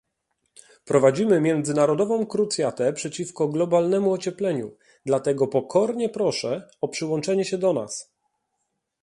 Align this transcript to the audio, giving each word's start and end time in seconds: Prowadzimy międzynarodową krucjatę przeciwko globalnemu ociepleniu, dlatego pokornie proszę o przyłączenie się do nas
Prowadzimy 0.85 1.41
międzynarodową 1.41 2.25
krucjatę 2.25 2.93
przeciwko 2.93 3.47
globalnemu 3.47 4.11
ociepleniu, 4.11 4.77
dlatego 5.05 5.47
pokornie 5.47 6.09
proszę 6.09 6.69
o 6.81 6.87
przyłączenie 6.87 7.45
się 7.45 7.57
do 7.57 7.73
nas 7.73 8.11